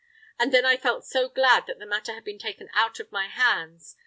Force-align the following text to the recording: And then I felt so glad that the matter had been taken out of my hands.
And 0.39 0.51
then 0.51 0.65
I 0.65 0.77
felt 0.77 1.05
so 1.05 1.29
glad 1.29 1.67
that 1.67 1.77
the 1.77 1.85
matter 1.85 2.13
had 2.15 2.23
been 2.23 2.39
taken 2.39 2.71
out 2.73 2.99
of 2.99 3.11
my 3.11 3.27
hands. 3.27 3.97